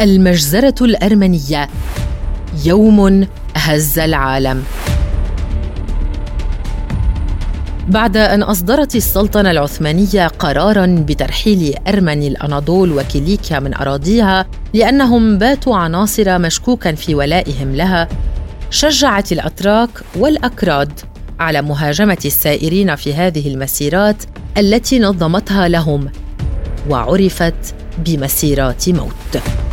المجزرة 0.00 0.74
الأرمنية. 0.80 1.68
يوم 2.64 3.26
هز 3.56 3.98
العالم. 3.98 4.62
بعد 7.88 8.16
أن 8.16 8.42
أصدرت 8.42 8.96
السلطنة 8.96 9.50
العثمانية 9.50 10.26
قراراً 10.26 11.04
بترحيل 11.08 11.74
أرمني 11.88 12.28
الأناضول 12.28 12.92
وكيليكيا 12.92 13.58
من 13.58 13.74
أراضيها 13.74 14.46
لأنهم 14.74 15.38
باتوا 15.38 15.76
عناصر 15.76 16.38
مشكوكاً 16.38 16.94
في 16.94 17.14
ولائهم 17.14 17.74
لها 17.74 18.08
شجعت 18.70 19.32
الأتراك 19.32 19.90
والأكراد 20.16 20.92
على 21.40 21.62
مهاجمة 21.62 22.18
السائرين 22.24 22.96
في 22.96 23.14
هذه 23.14 23.48
المسيرات 23.48 24.22
التي 24.58 24.98
نظمتها 24.98 25.68
لهم 25.68 26.08
وعرفت 26.90 27.74
بمسيرات 27.98 28.88
موت. 28.88 29.63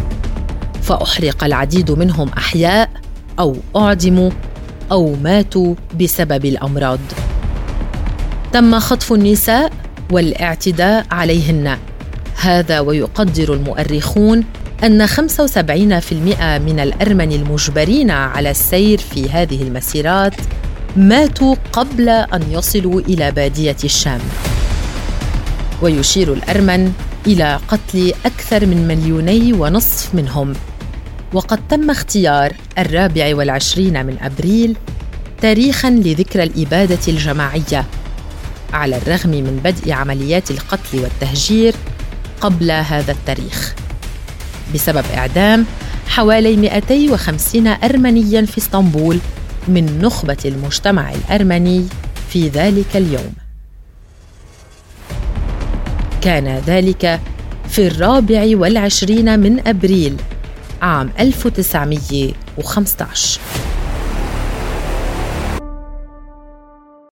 فأحرق 0.81 1.43
العديد 1.43 1.91
منهم 1.91 2.29
أحياء 2.29 2.89
أو 3.39 3.55
أعدموا 3.75 4.29
أو 4.91 5.15
ماتوا 5.15 5.75
بسبب 6.01 6.45
الأمراض. 6.45 6.99
تم 8.53 8.79
خطف 8.79 9.13
النساء 9.13 9.71
والاعتداء 10.11 11.05
عليهن. 11.11 11.77
هذا 12.41 12.79
ويقدر 12.79 13.53
المؤرخون 13.53 14.43
أن 14.83 15.07
75% 15.07 16.57
من 16.57 16.79
الأرمن 16.79 17.31
المجبرين 17.31 18.11
على 18.11 18.51
السير 18.51 18.97
في 18.97 19.29
هذه 19.29 19.61
المسيرات 19.63 20.35
ماتوا 20.97 21.55
قبل 21.73 22.09
أن 22.09 22.41
يصلوا 22.51 23.01
إلى 23.01 23.31
بادية 23.31 23.77
الشام. 23.83 24.19
ويشير 25.81 26.33
الأرمن 26.33 26.93
إلى 27.27 27.59
قتل 27.67 28.13
أكثر 28.25 28.65
من 28.65 28.87
مليوني 28.87 29.53
ونصف 29.53 30.15
منهم. 30.15 30.53
وقد 31.33 31.59
تم 31.69 31.89
اختيار 31.89 32.53
الرابع 32.77 33.35
والعشرين 33.35 34.05
من 34.05 34.17
أبريل 34.21 34.77
تاريخاً 35.41 35.89
لذكرى 35.89 36.43
الإبادة 36.43 36.99
الجماعية 37.07 37.85
على 38.73 38.97
الرغم 38.97 39.29
من 39.29 39.61
بدء 39.63 39.91
عمليات 39.91 40.51
القتل 40.51 40.99
والتهجير 40.99 41.75
قبل 42.41 42.71
هذا 42.71 43.11
التاريخ. 43.11 43.75
بسبب 44.73 45.05
إعدام 45.15 45.65
حوالي 46.07 46.55
250 46.57 47.67
أرمنياً 47.67 48.45
في 48.45 48.57
إسطنبول 48.57 49.19
من 49.67 50.01
نخبة 50.01 50.37
المجتمع 50.45 51.13
الأرمني 51.13 51.87
في 52.29 52.47
ذلك 52.47 52.97
اليوم. 52.97 53.33
كان 56.21 56.61
ذلك 56.67 57.19
في 57.69 57.87
الرابع 57.87 58.47
والعشرين 58.53 59.39
من 59.39 59.67
أبريل 59.67 60.15
عام 60.81 61.09
1915 61.19 63.39